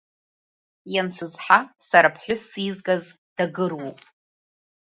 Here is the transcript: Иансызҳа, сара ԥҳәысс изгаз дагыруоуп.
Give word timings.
Иансызҳа, 0.93 1.59
сара 1.89 2.13
ԥҳәысс 2.15 2.49
изгаз 2.67 3.03
дагыруоуп. 3.35 3.99